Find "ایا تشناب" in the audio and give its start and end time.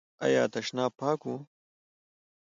0.25-0.91